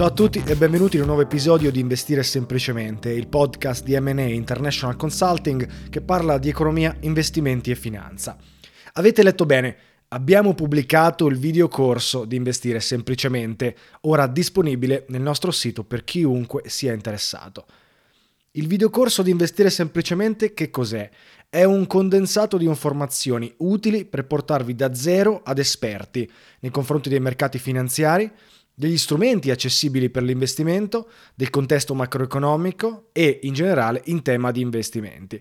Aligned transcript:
Ciao 0.00 0.08
a 0.08 0.14
tutti 0.14 0.42
e 0.42 0.56
benvenuti 0.56 0.96
in 0.96 1.02
un 1.02 1.08
nuovo 1.08 1.20
episodio 1.20 1.70
di 1.70 1.78
Investire 1.78 2.22
Semplicemente, 2.22 3.10
il 3.12 3.28
podcast 3.28 3.84
di 3.84 4.00
M&A 4.00 4.22
International 4.22 4.96
Consulting 4.96 5.90
che 5.90 6.00
parla 6.00 6.38
di 6.38 6.48
economia, 6.48 6.96
investimenti 7.00 7.70
e 7.70 7.74
finanza. 7.74 8.38
Avete 8.94 9.22
letto 9.22 9.44
bene, 9.44 9.76
abbiamo 10.08 10.54
pubblicato 10.54 11.26
il 11.26 11.36
videocorso 11.36 12.24
di 12.24 12.36
Investire 12.36 12.80
Semplicemente, 12.80 13.76
ora 14.00 14.26
disponibile 14.26 15.04
nel 15.08 15.20
nostro 15.20 15.50
sito 15.50 15.84
per 15.84 16.02
chiunque 16.02 16.62
sia 16.64 16.94
interessato. 16.94 17.66
Il 18.52 18.68
videocorso 18.68 19.20
di 19.20 19.30
Investire 19.30 19.68
Semplicemente 19.68 20.54
che 20.54 20.70
cos'è? 20.70 21.10
È 21.50 21.62
un 21.64 21.86
condensato 21.86 22.56
di 22.56 22.64
informazioni 22.64 23.52
utili 23.58 24.06
per 24.06 24.24
portarvi 24.24 24.74
da 24.74 24.94
zero 24.94 25.42
ad 25.44 25.58
esperti 25.58 26.26
nei 26.60 26.70
confronti 26.70 27.10
dei 27.10 27.20
mercati 27.20 27.58
finanziari, 27.58 28.32
degli 28.80 28.96
strumenti 28.96 29.50
accessibili 29.50 30.08
per 30.08 30.22
l'investimento, 30.22 31.10
del 31.34 31.50
contesto 31.50 31.94
macroeconomico 31.94 33.10
e 33.12 33.40
in 33.42 33.52
generale 33.52 34.00
in 34.06 34.22
tema 34.22 34.50
di 34.52 34.62
investimenti. 34.62 35.38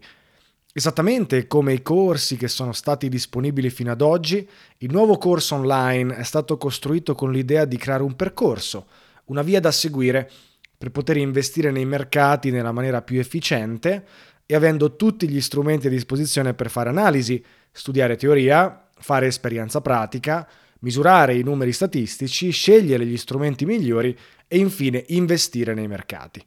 Esattamente 0.74 1.48
come 1.48 1.72
i 1.72 1.82
corsi 1.82 2.36
che 2.36 2.50
sono 2.50 2.74
stati 2.74 3.08
disponibili 3.08 3.70
fino 3.70 3.92
ad 3.92 4.02
oggi, 4.02 4.46
il 4.80 4.92
nuovo 4.92 5.18
corso 5.18 5.56
online 5.56 6.18
è 6.18 6.24
stato 6.24 6.58
costruito 6.58 7.16
con 7.16 7.32
l'idea 7.32 7.64
di 7.64 7.78
creare 7.78 8.04
un 8.04 8.18
percorso, 8.18 8.88
una 9.28 9.42
via 9.42 9.62
da 9.62 9.72
seguire 9.72 10.30
per 10.78 10.92
poter 10.92 11.16
investire 11.16 11.72
nei 11.72 11.86
mercati 11.86 12.52
nella 12.52 12.74
maniera 12.74 13.02
più 13.02 13.22
efficiente 13.22 14.06
e 14.46 14.54
avendo 14.54 14.98
tutti 14.98 15.30
gli 15.30 15.40
strumenti 15.40 15.88
a 15.88 15.90
disposizione 15.90 16.54
per 16.54 16.70
fare 16.70 16.90
analisi, 16.90 17.42
studiare 17.72 18.18
teoria, 18.18 18.90
fare 18.98 19.28
esperienza 19.28 19.80
pratica, 19.80 20.46
misurare 20.80 21.36
i 21.36 21.44
numeri 21.44 21.72
statistici, 21.72 22.52
scegliere 22.52 23.06
gli 23.06 23.18
strumenti 23.18 23.66
migliori 23.66 24.18
e 24.48 24.58
infine 24.58 25.04
investire 25.08 25.74
nei 25.74 25.88
mercati. 25.88 26.44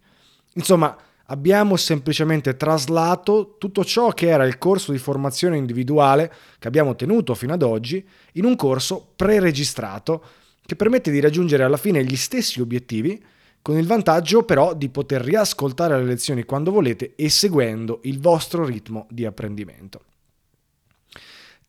Insomma, 0.54 0.96
abbiamo 1.26 1.76
semplicemente 1.76 2.56
traslato 2.56 3.56
tutto 3.58 3.84
ciò 3.84 4.10
che 4.10 4.28
era 4.28 4.44
il 4.44 4.58
corso 4.58 4.92
di 4.92 4.98
formazione 4.98 5.56
individuale 5.56 6.32
che 6.58 6.68
abbiamo 6.68 6.94
tenuto 6.94 7.34
fino 7.34 7.52
ad 7.52 7.62
oggi 7.62 8.06
in 8.32 8.44
un 8.44 8.56
corso 8.56 9.12
pre-registrato 9.16 10.24
che 10.64 10.76
permette 10.76 11.10
di 11.10 11.20
raggiungere 11.20 11.64
alla 11.64 11.76
fine 11.76 12.04
gli 12.04 12.16
stessi 12.16 12.60
obiettivi, 12.60 13.22
con 13.60 13.76
il 13.78 13.86
vantaggio 13.86 14.44
però 14.44 14.74
di 14.74 14.88
poter 14.88 15.22
riascoltare 15.22 15.96
le 15.96 16.04
lezioni 16.04 16.44
quando 16.44 16.70
volete 16.70 17.14
e 17.16 17.28
seguendo 17.28 18.00
il 18.04 18.20
vostro 18.20 18.64
ritmo 18.64 19.06
di 19.10 19.24
apprendimento. 19.24 20.02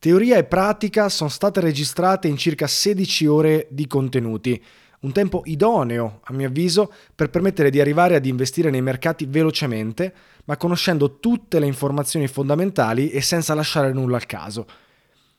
Teoria 0.04 0.36
e 0.36 0.44
pratica 0.44 1.08
sono 1.08 1.30
state 1.30 1.60
registrate 1.60 2.28
in 2.28 2.36
circa 2.36 2.66
16 2.66 3.24
ore 3.24 3.66
di 3.70 3.86
contenuti, 3.86 4.62
un 5.00 5.12
tempo 5.12 5.40
idoneo, 5.46 6.20
a 6.24 6.34
mio 6.34 6.48
avviso, 6.48 6.92
per 7.14 7.30
permettere 7.30 7.70
di 7.70 7.80
arrivare 7.80 8.14
ad 8.14 8.26
investire 8.26 8.68
nei 8.68 8.82
mercati 8.82 9.24
velocemente, 9.24 10.14
ma 10.44 10.58
conoscendo 10.58 11.20
tutte 11.20 11.58
le 11.58 11.64
informazioni 11.64 12.28
fondamentali 12.28 13.08
e 13.08 13.22
senza 13.22 13.54
lasciare 13.54 13.94
nulla 13.94 14.16
al 14.16 14.26
caso. 14.26 14.66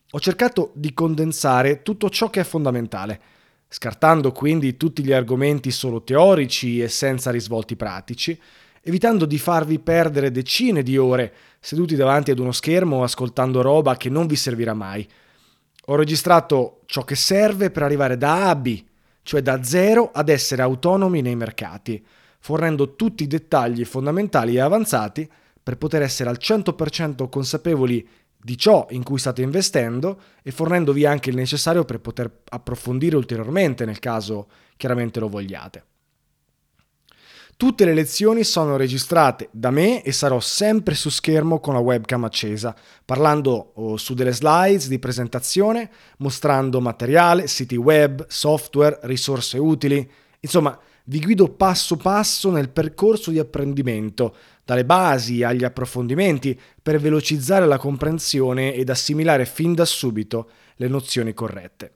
Ho 0.10 0.20
cercato 0.20 0.72
di 0.74 0.96
condensare 0.96 1.84
tutto 1.84 2.10
ciò 2.10 2.32
che 2.32 2.40
è 2.40 2.44
fondamentale, 2.44 3.22
scartando 3.68 4.32
quindi 4.32 4.78
tutti 4.78 5.04
gli 5.04 5.14
argomenti 5.14 5.70
solo 5.70 6.02
teorici 6.02 6.82
e 6.82 6.88
senza 6.88 7.30
risvolti 7.30 7.76
pratici, 7.76 8.42
evitando 8.88 9.26
di 9.26 9.40
farvi 9.40 9.80
perdere 9.80 10.30
decine 10.30 10.84
di 10.84 10.96
ore 10.96 11.34
seduti 11.60 11.96
davanti 11.96 12.30
ad 12.30 12.38
uno 12.38 12.52
schermo 12.52 13.04
ascoltando 13.04 13.64
roba 13.64 13.98
che 13.98 14.10
non 14.10 14.28
vi 14.28 14.36
servirà 14.36 14.76
mai. 14.76 15.08
Ho 15.88 15.96
registrato 15.96 16.82
ciò 16.86 17.04
che 17.04 17.16
serve 17.16 17.72
per 17.72 17.82
arrivare 17.82 18.16
da 18.16 18.50
A 18.50 18.62
cioè 19.24 19.42
da 19.42 19.64
zero 19.64 20.12
ad 20.14 20.30
essere 20.30 20.62
autonomi 20.62 21.22
nei 21.22 21.36
mercati, 21.36 22.04
fornendo 22.40 22.96
tutti 22.96 23.24
i 23.24 23.28
dettagli 23.28 23.84
fondamentali 23.86 24.56
e 24.56 24.60
avanzati 24.60 25.28
per 25.64 25.78
poter 25.78 26.04
essere 26.04 26.30
al 26.30 26.38
100% 26.40 27.28
consapevoli 27.28 28.08
di 28.38 28.56
ciò 28.56 28.86
in 28.92 29.02
cui 29.02 29.18
state 29.18 29.42
investendo 29.42 30.22
e 30.44 30.52
fornendovi 30.52 31.08
anche 31.08 31.32
il 31.32 31.36
necessario 31.36 31.86
per 31.86 32.02
poter 32.02 32.44
approfondire 32.50 33.16
ulteriormente 33.16 33.84
nel 33.84 33.98
caso 33.98 34.48
chiaramente 34.78 35.20
lo 35.20 35.28
vogliate. 35.28 35.95
Tutte 37.58 37.86
le 37.86 37.94
lezioni 37.94 38.44
sono 38.44 38.76
registrate 38.76 39.48
da 39.50 39.72
me 39.72 40.04
e 40.04 40.12
sarò 40.12 40.42
sempre 40.42 40.94
su 40.94 41.10
schermo 41.10 41.62
con 41.62 41.74
la 41.74 41.80
webcam 41.80 42.26
accesa, 42.26 42.76
parlando 43.06 43.96
su 43.96 44.14
delle 44.14 44.34
slides 44.34 44.90
di 44.90 45.00
presentazione, 45.00 45.90
mostrando 46.18 46.82
materiale, 46.82 47.48
siti 47.48 47.78
web, 47.78 48.26
software, 48.28 49.00
risorse 49.04 49.58
utili. 49.58 50.06
Insomma, 50.42 50.78
vi 51.06 51.22
guido 51.22 51.48
passo 51.48 51.96
passo 51.96 52.52
nel 52.52 52.68
percorso 52.68 53.32
di 53.32 53.40
apprendimento, 53.40 54.36
dalle 54.66 54.84
basi 54.84 55.42
agli 55.42 55.64
approfondimenti, 55.64 56.60
per 56.84 57.00
velocizzare 57.00 57.66
la 57.66 57.78
comprensione 57.78 58.74
ed 58.74 58.90
assimilare 58.90 59.46
fin 59.46 59.74
da 59.74 59.86
subito 59.86 60.50
le 60.76 60.90
nozioni 60.90 61.34
corrette. 61.34 61.94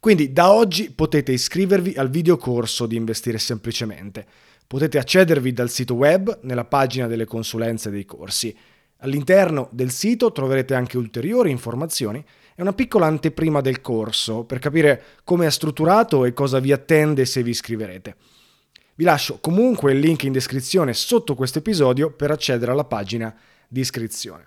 Quindi 0.00 0.32
da 0.32 0.52
oggi 0.52 0.90
potete 0.90 1.32
iscrivervi 1.32 1.94
al 1.96 2.10
videocorso 2.10 2.86
di 2.86 2.96
Investire 2.96 3.38
Semplicemente. 3.38 4.26
Potete 4.66 4.98
accedervi 4.98 5.52
dal 5.52 5.70
sito 5.70 5.94
web 5.94 6.40
nella 6.42 6.64
pagina 6.64 7.06
delle 7.06 7.24
consulenze 7.24 7.90
dei 7.90 8.04
corsi. 8.04 8.56
All'interno 9.00 9.68
del 9.72 9.90
sito 9.90 10.32
troverete 10.32 10.74
anche 10.74 10.96
ulteriori 10.96 11.50
informazioni 11.50 12.24
e 12.54 12.62
una 12.62 12.72
piccola 12.72 13.06
anteprima 13.06 13.60
del 13.60 13.80
corso 13.80 14.44
per 14.44 14.58
capire 14.58 15.02
come 15.22 15.46
è 15.46 15.50
strutturato 15.50 16.24
e 16.24 16.32
cosa 16.32 16.58
vi 16.58 16.72
attende 16.72 17.26
se 17.26 17.42
vi 17.42 17.50
iscriverete. 17.50 18.16
Vi 18.94 19.04
lascio 19.04 19.38
comunque 19.40 19.92
il 19.92 19.98
link 19.98 20.24
in 20.24 20.32
descrizione 20.32 20.94
sotto 20.94 21.34
questo 21.34 21.58
episodio 21.58 22.10
per 22.10 22.30
accedere 22.30 22.72
alla 22.72 22.84
pagina 22.84 23.34
di 23.68 23.80
iscrizione. 23.80 24.46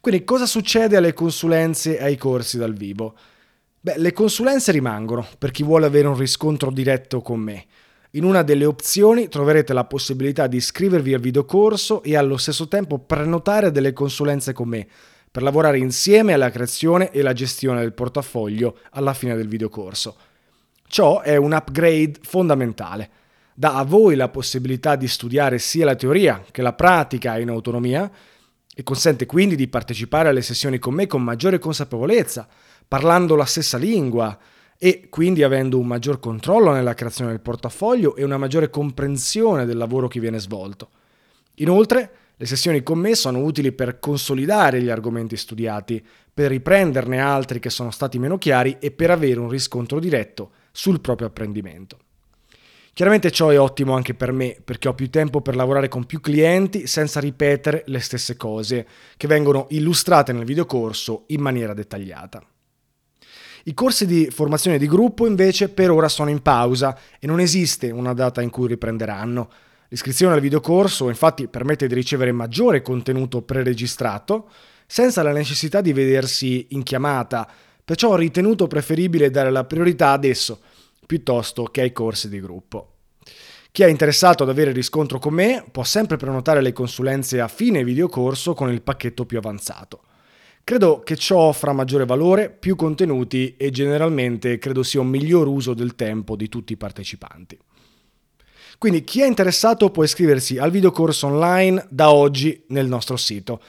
Quindi 0.00 0.24
cosa 0.24 0.46
succede 0.46 0.96
alle 0.96 1.12
consulenze 1.12 1.98
e 1.98 2.04
ai 2.04 2.16
corsi 2.16 2.56
dal 2.56 2.72
vivo? 2.72 3.16
Beh, 3.84 3.98
le 3.98 4.12
consulenze 4.12 4.70
rimangono 4.70 5.26
per 5.38 5.50
chi 5.50 5.64
vuole 5.64 5.86
avere 5.86 6.06
un 6.06 6.16
riscontro 6.16 6.70
diretto 6.70 7.20
con 7.20 7.40
me. 7.40 7.64
In 8.12 8.22
una 8.22 8.42
delle 8.42 8.64
opzioni 8.64 9.26
troverete 9.26 9.72
la 9.72 9.86
possibilità 9.86 10.46
di 10.46 10.58
iscrivervi 10.58 11.14
al 11.14 11.20
videocorso 11.20 12.00
e 12.04 12.14
allo 12.14 12.36
stesso 12.36 12.68
tempo 12.68 13.00
prenotare 13.00 13.72
delle 13.72 13.92
consulenze 13.92 14.52
con 14.52 14.68
me 14.68 14.86
per 15.28 15.42
lavorare 15.42 15.78
insieme 15.78 16.32
alla 16.32 16.52
creazione 16.52 17.10
e 17.10 17.18
alla 17.18 17.32
gestione 17.32 17.80
del 17.80 17.92
portafoglio 17.92 18.78
alla 18.90 19.14
fine 19.14 19.34
del 19.34 19.48
videocorso. 19.48 20.14
Ciò 20.86 21.20
è 21.22 21.34
un 21.34 21.50
upgrade 21.50 22.20
fondamentale. 22.22 23.10
Dà 23.52 23.74
a 23.74 23.82
voi 23.82 24.14
la 24.14 24.28
possibilità 24.28 24.94
di 24.94 25.08
studiare 25.08 25.58
sia 25.58 25.86
la 25.86 25.96
teoria 25.96 26.44
che 26.52 26.62
la 26.62 26.72
pratica 26.72 27.36
in 27.36 27.48
autonomia 27.48 28.08
e 28.72 28.82
consente 28.84 29.26
quindi 29.26 29.56
di 29.56 29.66
partecipare 29.66 30.28
alle 30.28 30.40
sessioni 30.40 30.78
con 30.78 30.94
me 30.94 31.08
con 31.08 31.20
maggiore 31.20 31.58
consapevolezza 31.58 32.46
parlando 32.92 33.36
la 33.36 33.46
stessa 33.46 33.78
lingua 33.78 34.38
e 34.76 35.06
quindi 35.08 35.42
avendo 35.42 35.78
un 35.78 35.86
maggior 35.86 36.20
controllo 36.20 36.72
nella 36.72 36.92
creazione 36.92 37.30
del 37.30 37.40
portafoglio 37.40 38.16
e 38.16 38.22
una 38.22 38.36
maggiore 38.36 38.68
comprensione 38.68 39.64
del 39.64 39.78
lavoro 39.78 40.08
che 40.08 40.20
viene 40.20 40.38
svolto. 40.38 40.90
Inoltre, 41.54 42.10
le 42.36 42.44
sessioni 42.44 42.82
con 42.82 42.98
me 42.98 43.14
sono 43.14 43.38
utili 43.38 43.72
per 43.72 43.98
consolidare 43.98 44.82
gli 44.82 44.90
argomenti 44.90 45.38
studiati, 45.38 46.04
per 46.34 46.50
riprenderne 46.50 47.18
altri 47.18 47.60
che 47.60 47.70
sono 47.70 47.90
stati 47.90 48.18
meno 48.18 48.36
chiari 48.36 48.76
e 48.78 48.90
per 48.90 49.10
avere 49.10 49.40
un 49.40 49.48
riscontro 49.48 49.98
diretto 49.98 50.50
sul 50.70 51.00
proprio 51.00 51.28
apprendimento. 51.28 51.96
Chiaramente 52.92 53.30
ciò 53.30 53.48
è 53.48 53.58
ottimo 53.58 53.94
anche 53.94 54.12
per 54.12 54.32
me, 54.32 54.54
perché 54.62 54.88
ho 54.88 54.94
più 54.94 55.08
tempo 55.08 55.40
per 55.40 55.56
lavorare 55.56 55.88
con 55.88 56.04
più 56.04 56.20
clienti 56.20 56.86
senza 56.86 57.20
ripetere 57.20 57.84
le 57.86 58.00
stesse 58.00 58.36
cose, 58.36 58.86
che 59.16 59.26
vengono 59.26 59.66
illustrate 59.70 60.34
nel 60.34 60.44
videocorso 60.44 61.24
in 61.28 61.40
maniera 61.40 61.72
dettagliata. 61.72 62.42
I 63.64 63.74
corsi 63.74 64.06
di 64.06 64.28
formazione 64.30 64.76
di 64.76 64.88
gruppo 64.88 65.26
invece 65.26 65.68
per 65.68 65.90
ora 65.90 66.08
sono 66.08 66.30
in 66.30 66.42
pausa 66.42 66.98
e 67.20 67.28
non 67.28 67.38
esiste 67.38 67.90
una 67.90 68.12
data 68.12 68.42
in 68.42 68.50
cui 68.50 68.66
riprenderanno. 68.66 69.50
L'iscrizione 69.88 70.34
al 70.34 70.40
videocorso 70.40 71.08
infatti 71.08 71.46
permette 71.46 71.86
di 71.86 71.94
ricevere 71.94 72.32
maggiore 72.32 72.82
contenuto 72.82 73.42
preregistrato 73.42 74.48
senza 74.86 75.22
la 75.22 75.32
necessità 75.32 75.80
di 75.80 75.92
vedersi 75.92 76.66
in 76.70 76.82
chiamata, 76.82 77.48
perciò 77.84 78.10
ho 78.10 78.16
ritenuto 78.16 78.66
preferibile 78.66 79.30
dare 79.30 79.50
la 79.50 79.64
priorità 79.64 80.10
adesso 80.10 80.60
piuttosto 81.06 81.64
che 81.64 81.82
ai 81.82 81.92
corsi 81.92 82.28
di 82.28 82.40
gruppo. 82.40 82.88
Chi 83.70 83.84
è 83.84 83.86
interessato 83.86 84.42
ad 84.42 84.48
avere 84.48 84.72
riscontro 84.72 85.18
con 85.18 85.34
me 85.34 85.64
può 85.70 85.84
sempre 85.84 86.16
prenotare 86.16 86.60
le 86.62 86.72
consulenze 86.72 87.40
a 87.40 87.48
fine 87.48 87.84
videocorso 87.84 88.54
con 88.54 88.72
il 88.72 88.82
pacchetto 88.82 89.24
più 89.24 89.38
avanzato. 89.38 90.02
Credo 90.64 91.00
che 91.00 91.16
ciò 91.16 91.38
offra 91.38 91.72
maggiore 91.72 92.06
valore, 92.06 92.48
più 92.48 92.76
contenuti 92.76 93.56
e 93.56 93.70
generalmente 93.70 94.58
credo 94.58 94.84
sia 94.84 95.00
un 95.00 95.08
miglior 95.08 95.48
uso 95.48 95.74
del 95.74 95.96
tempo 95.96 96.36
di 96.36 96.48
tutti 96.48 96.72
i 96.72 96.76
partecipanti. 96.76 97.58
Quindi 98.78 99.02
chi 99.02 99.22
è 99.22 99.26
interessato 99.26 99.90
può 99.90 100.04
iscriversi 100.04 100.58
al 100.58 100.70
videocorso 100.70 101.26
online 101.26 101.86
da 101.88 102.12
oggi 102.12 102.64
nel 102.68 102.86
nostro 102.86 103.16
sito. 103.16 103.60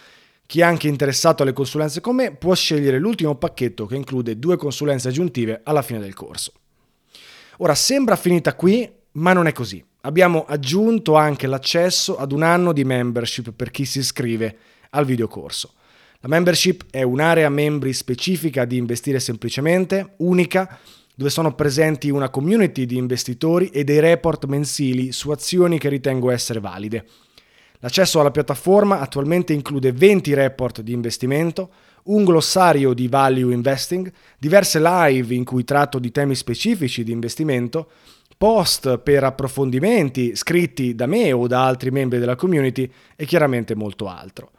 Chi 0.45 0.59
è 0.59 0.63
anche 0.63 0.87
interessato 0.87 1.41
alle 1.41 1.53
consulenze 1.53 1.99
con 1.99 2.15
me 2.15 2.35
può 2.35 2.53
scegliere 2.53 2.99
l'ultimo 2.99 3.35
pacchetto 3.35 3.85
che 3.87 3.95
include 3.95 4.37
due 4.37 4.55
consulenze 4.55 5.07
aggiuntive 5.07 5.61
alla 5.63 5.81
fine 5.81 5.99
del 5.99 6.13
corso. 6.13 6.51
Ora 7.57 7.75
sembra 7.75 8.15
finita 8.15 8.55
qui, 8.55 8.91
ma 9.13 9.33
non 9.33 9.47
è 9.47 9.51
così. 9.51 9.83
Abbiamo 10.01 10.45
aggiunto 10.47 11.15
anche 11.15 11.47
l'accesso 11.47 12.17
ad 12.17 12.31
un 12.31 12.43
anno 12.43 12.71
di 12.71 12.83
membership 12.83 13.51
per 13.51 13.71
chi 13.71 13.85
si 13.85 13.99
iscrive 13.99 14.57
al 14.91 15.05
videocorso. 15.05 15.73
La 16.25 16.29
membership 16.29 16.85
è 16.89 17.01
un'area 17.01 17.49
membri 17.49 17.91
specifica 17.91 18.63
di 18.63 18.77
Investire 18.77 19.19
Semplicemente, 19.19 20.13
unica, 20.19 20.79
dove 21.13 21.29
sono 21.29 21.53
presenti 21.53 22.09
una 22.09 22.29
community 22.29 22.85
di 22.85 22.95
investitori 22.95 23.67
e 23.67 23.83
dei 23.83 23.99
report 23.99 24.45
mensili 24.45 25.11
su 25.11 25.31
azioni 25.31 25.77
che 25.77 25.89
ritengo 25.89 26.31
essere 26.31 26.61
valide. 26.61 27.05
L'accesso 27.79 28.21
alla 28.21 28.31
piattaforma 28.31 29.01
attualmente 29.01 29.51
include 29.51 29.91
20 29.91 30.33
report 30.33 30.79
di 30.79 30.93
investimento, 30.93 31.71
un 32.03 32.23
glossario 32.23 32.93
di 32.93 33.09
value 33.09 33.53
investing, 33.53 34.09
diverse 34.37 34.79
live 34.79 35.35
in 35.35 35.43
cui 35.43 35.65
tratto 35.65 35.99
di 35.99 36.09
temi 36.09 36.35
specifici 36.35 37.03
di 37.03 37.11
investimento, 37.11 37.89
post 38.37 38.97
per 38.99 39.25
approfondimenti 39.25 40.37
scritti 40.37 40.95
da 40.95 41.05
me 41.05 41.33
o 41.33 41.47
da 41.47 41.65
altri 41.65 41.91
membri 41.91 42.17
della 42.17 42.37
community 42.37 42.89
e 43.17 43.25
chiaramente 43.25 43.75
molto 43.75 44.07
altro. 44.07 44.51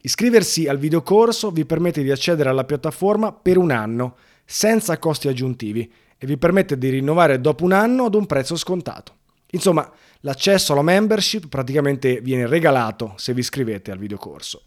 Iscriversi 0.00 0.68
al 0.68 0.78
videocorso 0.78 1.50
vi 1.50 1.64
permette 1.64 2.02
di 2.02 2.10
accedere 2.10 2.48
alla 2.48 2.64
piattaforma 2.64 3.32
per 3.32 3.58
un 3.58 3.70
anno, 3.70 4.16
senza 4.44 4.98
costi 4.98 5.28
aggiuntivi, 5.28 5.90
e 6.16 6.26
vi 6.26 6.36
permette 6.36 6.78
di 6.78 6.88
rinnovare 6.88 7.40
dopo 7.40 7.64
un 7.64 7.72
anno 7.72 8.04
ad 8.04 8.14
un 8.14 8.26
prezzo 8.26 8.56
scontato. 8.56 9.16
Insomma, 9.52 9.90
l'accesso 10.20 10.72
alla 10.72 10.82
membership 10.82 11.48
praticamente 11.48 12.20
viene 12.20 12.46
regalato 12.46 13.14
se 13.16 13.32
vi 13.32 13.40
iscrivete 13.40 13.90
al 13.90 13.98
videocorso. 13.98 14.62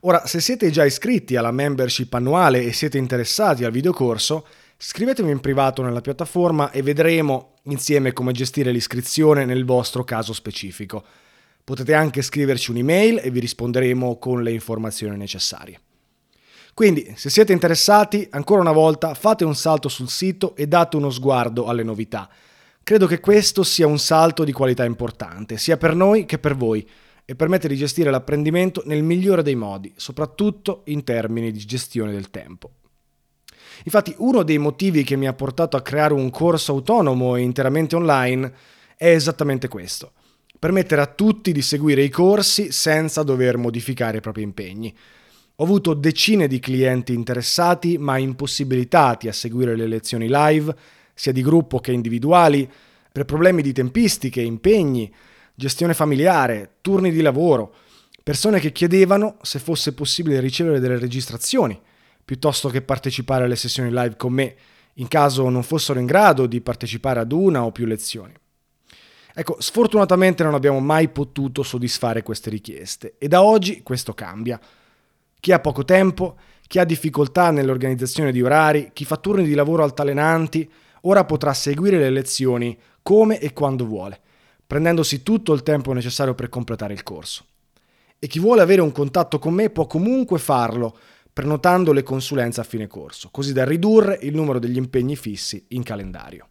Ora, 0.00 0.26
se 0.26 0.40
siete 0.40 0.70
già 0.70 0.84
iscritti 0.84 1.36
alla 1.36 1.50
membership 1.50 2.12
annuale 2.12 2.62
e 2.62 2.72
siete 2.72 2.98
interessati 2.98 3.64
al 3.64 3.72
videocorso, 3.72 4.46
scrivetemi 4.76 5.30
in 5.30 5.40
privato 5.40 5.82
nella 5.82 6.02
piattaforma 6.02 6.70
e 6.70 6.82
vedremo 6.82 7.54
insieme 7.64 8.12
come 8.12 8.32
gestire 8.32 8.70
l'iscrizione 8.70 9.46
nel 9.46 9.64
vostro 9.64 10.04
caso 10.04 10.34
specifico. 10.34 11.04
Potete 11.64 11.94
anche 11.94 12.20
scriverci 12.20 12.72
un'email 12.72 13.20
e 13.22 13.30
vi 13.30 13.40
risponderemo 13.40 14.18
con 14.18 14.42
le 14.42 14.52
informazioni 14.52 15.16
necessarie. 15.16 15.80
Quindi, 16.74 17.14
se 17.16 17.30
siete 17.30 17.54
interessati, 17.54 18.28
ancora 18.32 18.60
una 18.60 18.72
volta 18.72 19.14
fate 19.14 19.46
un 19.46 19.54
salto 19.54 19.88
sul 19.88 20.10
sito 20.10 20.54
e 20.56 20.66
date 20.66 20.96
uno 20.96 21.08
sguardo 21.08 21.64
alle 21.64 21.82
novità. 21.82 22.28
Credo 22.82 23.06
che 23.06 23.18
questo 23.18 23.62
sia 23.62 23.86
un 23.86 23.98
salto 23.98 24.44
di 24.44 24.52
qualità 24.52 24.84
importante, 24.84 25.56
sia 25.56 25.78
per 25.78 25.94
noi 25.94 26.26
che 26.26 26.38
per 26.38 26.54
voi, 26.54 26.86
e 27.24 27.34
permette 27.34 27.68
di 27.68 27.76
gestire 27.76 28.10
l'apprendimento 28.10 28.82
nel 28.84 29.02
migliore 29.02 29.42
dei 29.42 29.54
modi, 29.54 29.90
soprattutto 29.96 30.82
in 30.86 31.02
termini 31.02 31.50
di 31.50 31.64
gestione 31.64 32.12
del 32.12 32.28
tempo. 32.28 32.72
Infatti, 33.84 34.14
uno 34.18 34.42
dei 34.42 34.58
motivi 34.58 35.02
che 35.02 35.16
mi 35.16 35.26
ha 35.26 35.32
portato 35.32 35.78
a 35.78 35.82
creare 35.82 36.12
un 36.12 36.28
corso 36.28 36.72
autonomo 36.72 37.36
e 37.36 37.40
interamente 37.40 37.96
online 37.96 38.52
è 38.98 39.08
esattamente 39.08 39.68
questo 39.68 40.12
permettere 40.64 41.02
a 41.02 41.06
tutti 41.06 41.52
di 41.52 41.60
seguire 41.60 42.02
i 42.02 42.08
corsi 42.08 42.72
senza 42.72 43.22
dover 43.22 43.58
modificare 43.58 44.16
i 44.16 44.20
propri 44.22 44.40
impegni. 44.40 44.96
Ho 45.56 45.62
avuto 45.62 45.92
decine 45.92 46.48
di 46.48 46.58
clienti 46.58 47.12
interessati 47.12 47.98
ma 47.98 48.16
impossibilitati 48.16 49.28
a 49.28 49.34
seguire 49.34 49.76
le 49.76 49.86
lezioni 49.86 50.26
live, 50.30 50.74
sia 51.12 51.32
di 51.32 51.42
gruppo 51.42 51.80
che 51.80 51.92
individuali, 51.92 52.66
per 53.12 53.26
problemi 53.26 53.60
di 53.60 53.74
tempistiche, 53.74 54.40
impegni, 54.40 55.12
gestione 55.54 55.92
familiare, 55.92 56.76
turni 56.80 57.10
di 57.10 57.20
lavoro, 57.20 57.74
persone 58.22 58.58
che 58.58 58.72
chiedevano 58.72 59.36
se 59.42 59.58
fosse 59.58 59.92
possibile 59.92 60.40
ricevere 60.40 60.80
delle 60.80 60.98
registrazioni 60.98 61.78
piuttosto 62.24 62.70
che 62.70 62.80
partecipare 62.80 63.44
alle 63.44 63.56
sessioni 63.56 63.90
live 63.90 64.16
con 64.16 64.32
me, 64.32 64.54
in 64.94 65.08
caso 65.08 65.46
non 65.50 65.62
fossero 65.62 66.00
in 66.00 66.06
grado 66.06 66.46
di 66.46 66.62
partecipare 66.62 67.20
ad 67.20 67.32
una 67.32 67.66
o 67.66 67.70
più 67.70 67.84
lezioni. 67.84 68.32
Ecco, 69.34 69.56
sfortunatamente 69.58 70.44
non 70.44 70.54
abbiamo 70.54 70.78
mai 70.80 71.08
potuto 71.08 71.62
soddisfare 71.62 72.22
queste 72.22 72.50
richieste 72.50 73.16
e 73.18 73.26
da 73.28 73.42
oggi 73.42 73.82
questo 73.82 74.14
cambia. 74.14 74.60
Chi 75.40 75.52
ha 75.52 75.58
poco 75.58 75.84
tempo, 75.84 76.36
chi 76.66 76.78
ha 76.78 76.84
difficoltà 76.84 77.50
nell'organizzazione 77.50 78.32
di 78.32 78.40
orari, 78.40 78.90
chi 78.92 79.04
fa 79.04 79.16
turni 79.16 79.44
di 79.44 79.54
lavoro 79.54 79.82
altalenanti, 79.82 80.70
ora 81.02 81.24
potrà 81.24 81.52
seguire 81.52 81.98
le 81.98 82.10
lezioni 82.10 82.78
come 83.02 83.38
e 83.40 83.52
quando 83.52 83.84
vuole 83.86 84.20
prendendosi 84.66 85.22
tutto 85.22 85.52
il 85.52 85.62
tempo 85.62 85.92
necessario 85.92 86.34
per 86.34 86.48
completare 86.48 86.94
il 86.94 87.02
corso. 87.02 87.44
E 88.18 88.26
chi 88.26 88.38
vuole 88.38 88.62
avere 88.62 88.80
un 88.80 88.92
contatto 88.92 89.38
con 89.38 89.52
me 89.52 89.70
può 89.70 89.86
comunque 89.86 90.38
farlo 90.38 90.96
prenotando 91.32 91.92
le 91.92 92.02
consulenze 92.02 92.60
a 92.60 92.64
fine 92.64 92.86
corso, 92.86 93.28
così 93.30 93.52
da 93.52 93.64
ridurre 93.64 94.18
il 94.22 94.34
numero 94.34 94.58
degli 94.58 94.76
impegni 94.76 95.16
fissi 95.16 95.64
in 95.68 95.82
calendario. 95.82 96.48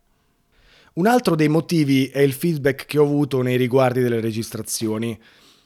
Un 0.95 1.07
altro 1.07 1.33
dei 1.35 1.47
motivi 1.47 2.05
è 2.05 2.19
il 2.19 2.33
feedback 2.33 2.85
che 2.85 2.99
ho 2.99 3.03
avuto 3.03 3.41
nei 3.41 3.57
riguardi 3.57 3.99
delle 3.99 4.21
registrazioni. 4.21 5.19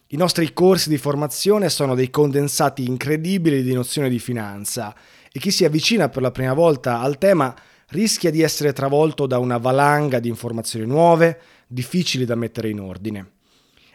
I 0.08 0.16
nostri 0.16 0.54
corsi 0.54 0.88
di 0.88 0.98
formazione 0.98 1.68
sono 1.68 1.96
dei 1.96 2.10
condensati 2.10 2.86
incredibili 2.86 3.62
di 3.62 3.74
nozione 3.74 4.08
di 4.08 4.20
finanza 4.20 4.96
e 5.30 5.38
chi 5.38 5.52
si 5.52 5.66
avvicina 5.66 6.08
per 6.08 6.22
la 6.22 6.32
prima 6.32 6.54
volta 6.54 7.02
al 7.02 7.18
tema 7.18 7.54
rischia 7.90 8.32
di 8.32 8.42
essere 8.42 8.72
travolto 8.72 9.28
da 9.28 9.38
una 9.38 9.58
valanga 9.58 10.20
di 10.20 10.30
informazioni 10.30 10.86
nuove, 10.86 11.42
difficili 11.68 12.24
da 12.24 12.36
mettere 12.36 12.70
in 12.70 12.80
ordine. 12.80 13.32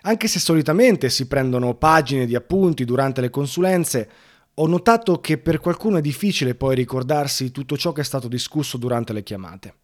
Anche 0.03 0.29
se 0.29 0.39
solitamente 0.39 1.09
si 1.09 1.27
prendono 1.29 1.77
pagine 1.77 2.27
di 2.27 2.35
appunti 2.35 2.85
durante 2.85 3.23
le 3.23 3.31
consulenze, 3.31 4.11
ho 4.53 4.67
notato 4.67 5.19
che 5.21 5.39
per 5.39 5.61
qualcuno 5.61 5.97
è 5.97 6.03
difficile 6.03 6.55
poi 6.55 6.75
ricordarsi 6.75 7.51
tutto 7.53 7.79
ciò 7.79 7.93
che 7.93 8.03
è 8.03 8.05
stato 8.05 8.29
discusso 8.29 8.77
durante 8.77 9.15
le 9.15 9.23
chiamate. 9.23 9.75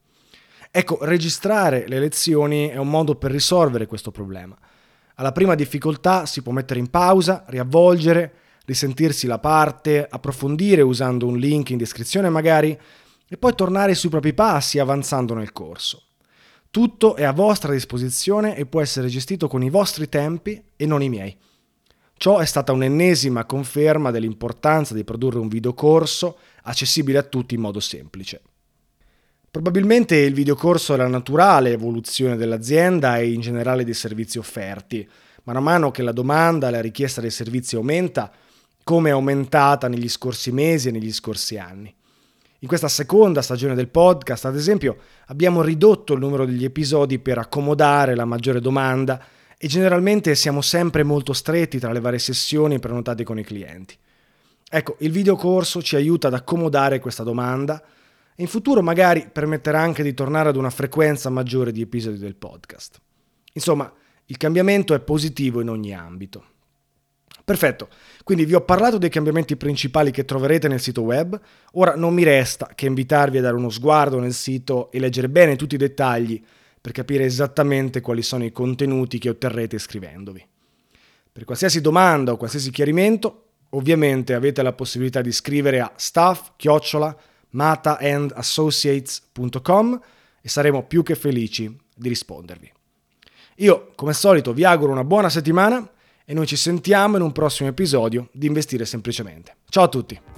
Ecco, 0.71 0.99
registrare 1.03 1.87
le 1.89 1.99
lezioni 1.99 2.69
è 2.69 2.77
un 2.77 2.89
modo 2.89 3.15
per 3.15 3.31
risolvere 3.31 3.87
questo 3.87 4.11
problema. 4.11 4.57
Alla 5.15 5.33
prima 5.33 5.55
difficoltà 5.55 6.27
si 6.27 6.43
può 6.43 6.53
mettere 6.53 6.79
in 6.79 6.91
pausa, 6.91 7.45
riavvolgere, 7.49 8.33
risentirsi 8.67 9.27
la 9.27 9.39
parte, 9.39 10.07
approfondire 10.09 10.83
usando 10.83 11.27
un 11.27 11.39
link 11.39 11.71
in 11.71 11.79
descrizione 11.79 12.29
magari, 12.29 12.79
e 13.29 13.37
poi 13.37 13.55
tornare 13.55 13.95
sui 13.95 14.11
propri 14.11 14.35
passi 14.35 14.79
avanzando 14.79 15.35
nel 15.35 15.53
corso. 15.53 16.03
Tutto 16.71 17.17
è 17.17 17.25
a 17.25 17.33
vostra 17.33 17.73
disposizione 17.73 18.55
e 18.57 18.67
può 18.67 18.81
essere 18.83 19.09
gestito 19.09 19.49
con 19.49 19.63
i 19.63 19.71
vostri 19.71 20.09
tempi 20.09 20.63
e 20.77 20.87
non 20.87 21.03
i 21.03 21.09
miei. 21.09 21.37
Ciò 22.17 22.39
è 22.39 22.45
stata 22.45 22.73
un'ennesima 22.73 23.47
conferma 23.47 24.11
dell'importanza 24.11 24.93
di 24.93 25.05
produrre 25.05 25.39
un 25.39 25.49
videocorso 25.49 26.39
accessibile 26.63 27.19
a 27.19 27.23
tutti 27.23 27.55
in 27.55 27.61
modo 27.61 27.81
semplice. 27.81 28.43
Probabilmente 29.59 30.15
il 30.15 30.35
videocorso 30.35 30.95
è 30.95 30.97
la 30.97 31.09
naturale 31.09 31.73
evoluzione 31.73 32.37
dell'azienda 32.37 33.19
e 33.19 33.33
in 33.33 33.41
generale 33.41 33.83
dei 33.83 33.93
servizi 33.93 34.39
offerti. 34.39 35.05
Man 35.43 35.61
mano 35.61 35.91
che 35.91 36.03
la 36.03 36.13
domanda 36.13 36.69
e 36.69 36.71
la 36.71 36.81
richiesta 36.81 37.21
dei 37.21 37.33
servizi 37.33 37.75
aumenta, 37.75 38.31
come 38.85 39.09
è 39.09 39.13
aumentata 39.13 39.89
negli 39.89 40.09
scorsi 40.09 40.53
mesi 40.53 40.87
e 40.87 40.91
negli 40.93 41.13
scorsi 41.13 41.59
anni. 41.59 41.93
In 42.61 42.69
questa 42.69 42.87
seconda 42.87 43.43
stagione 43.43 43.75
del 43.75 43.89
podcast, 43.89 44.45
ad 44.45 44.55
esempio, 44.55 44.97
abbiamo 45.27 45.61
ridotto 45.61 46.13
il 46.13 46.21
numero 46.21 46.47
degli 46.47 46.65
episodi 46.65 47.19
per 47.19 47.39
accomodare 47.39 48.15
la 48.15 48.25
maggiore 48.25 48.61
domanda 48.61 49.21
e 49.59 49.67
generalmente 49.67 50.37
siamo 50.37 50.63
sempre 50.63 51.03
molto 51.03 51.33
stretti 51.33 51.81
tra 51.81 51.91
le 51.91 51.99
varie 51.99 52.21
sessioni 52.21 52.79
prenotate 52.79 53.25
con 53.25 53.41
i 53.41 53.45
clienti. 53.45 53.97
Ecco, 54.71 54.95
il 55.01 55.11
videocorso 55.11 55.83
ci 55.83 55.97
aiuta 55.97 56.29
ad 56.29 56.35
accomodare 56.35 57.01
questa 57.01 57.25
domanda 57.25 57.83
in 58.41 58.47
futuro 58.47 58.83
magari 58.83 59.29
permetterà 59.33 59.81
anche 59.81 60.03
di 60.03 60.15
tornare 60.15 60.49
ad 60.49 60.57
una 60.57 60.71
frequenza 60.71 61.29
maggiore 61.29 61.73
di 61.73 61.83
episodi 61.83 62.19
del 62.19 62.37
podcast. 62.37 63.01
Insomma, 63.55 63.93
il 64.27 64.37
cambiamento 64.37 64.95
è 64.95 65.01
positivo 65.01 65.61
in 65.61 65.69
ogni 65.69 65.95
ambito. 65.95 66.45
Perfetto, 67.45 67.89
quindi 68.25 68.45
vi 68.45 68.55
ho 68.55 68.61
parlato 68.61 68.99
dei 68.99 69.09
cambiamenti 69.09 69.57
principali 69.57 70.11
che 70.11 70.25
troverete 70.27 70.69
nel 70.69 70.81
sito 70.81 71.01
web, 71.01 71.41
ora 71.73 71.97
non 71.97 72.13
mi 72.13 72.23
resta 72.23 72.71
che 72.75 72.87
invitarvi 72.87 73.39
a 73.39 73.41
dare 73.41 73.57
uno 73.57 73.71
sguardo 73.71 74.21
nel 74.21 74.35
sito 74.35 74.91
e 74.93 75.01
leggere 75.01 75.31
bene 75.31 75.57
tutti 75.57 75.75
i 75.75 75.79
dettagli 75.79 76.43
per 76.81 76.93
capire 76.93 77.25
esattamente 77.25 78.03
quali 78.03 78.23
sono 78.23 78.45
i 78.45 78.53
contenuti 78.53 79.19
che 79.19 79.31
otterrete 79.31 79.79
scrivendovi. 79.79 80.47
Per 81.33 81.45
qualsiasi 81.45 81.81
domanda 81.81 82.33
o 82.33 82.37
qualsiasi 82.37 82.71
chiarimento, 82.71 83.47
ovviamente 83.71 84.35
avete 84.35 84.63
la 84.63 84.75
possibilità 84.75 85.23
di 85.23 85.33
scrivere 85.33 85.81
a 85.81 85.91
staff 85.97 86.53
mataandassociates.com 87.51 90.01
e 90.41 90.49
saremo 90.49 90.85
più 90.85 91.03
che 91.03 91.15
felici 91.15 91.77
di 91.95 92.09
rispondervi. 92.09 92.73
Io, 93.57 93.93
come 93.97 94.11
al 94.11 94.17
solito, 94.17 94.53
vi 94.53 94.65
auguro 94.65 94.93
una 94.93 95.05
buona 95.05 95.29
settimana 95.29 95.91
e 96.25 96.35
noi 96.35 96.47
ci 96.47 96.57
sentiamo 96.57 97.17
in 97.17 97.23
un 97.23 97.33
prossimo 97.33 97.69
episodio 97.69 98.29
di 98.33 98.47
Investire 98.47 98.85
Semplicemente. 98.85 99.57
Ciao 99.69 99.85
a 99.85 99.89
tutti! 99.89 100.38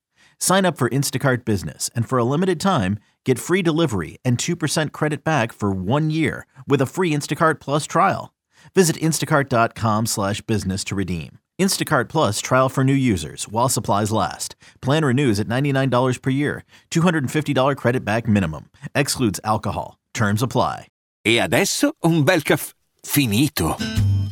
Sign 0.41 0.65
up 0.65 0.75
for 0.75 0.89
Instacart 0.89 1.45
Business 1.45 1.91
and 1.93 2.09
for 2.09 2.17
a 2.17 2.23
limited 2.23 2.59
time, 2.59 2.97
get 3.25 3.37
free 3.37 3.61
delivery 3.61 4.17
and 4.25 4.39
2% 4.39 4.91
credit 4.91 5.23
back 5.23 5.53
for 5.53 5.71
one 5.71 6.09
year 6.09 6.47
with 6.67 6.81
a 6.81 6.87
free 6.87 7.13
Instacart 7.13 7.59
Plus 7.59 7.85
trial. 7.85 8.33
Visit 8.73 8.95
instacart.com 8.97 10.07
slash 10.07 10.41
business 10.41 10.83
to 10.85 10.95
redeem. 10.95 11.37
Instacart 11.59 12.09
Plus 12.09 12.41
trial 12.41 12.69
for 12.69 12.83
new 12.83 12.91
users 12.91 13.47
while 13.47 13.69
supplies 13.69 14.11
last. 14.11 14.55
Plan 14.81 15.05
renews 15.05 15.39
at 15.39 15.47
$99 15.47 16.19
per 16.19 16.31
year. 16.31 16.63
$250 16.89 17.75
credit 17.77 18.03
back 18.03 18.27
minimum. 18.27 18.65
Excludes 18.95 19.39
alcohol. 19.43 19.99
Terms 20.15 20.41
apply. 20.41 20.87
E 21.23 21.39
adesso 21.39 21.93
un 22.03 22.23
bel 22.23 22.41
caffè 22.41 22.73
finito. 23.03 23.77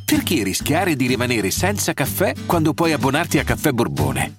Perché 0.06 0.42
rischiare 0.42 0.96
di 0.96 1.06
rimanere 1.06 1.52
senza 1.52 1.94
caffè 1.94 2.34
quando 2.48 2.74
puoi 2.74 2.94
abbonarti 2.94 3.38
a 3.38 3.44
Caffè 3.44 3.72
Borbone? 3.72 4.39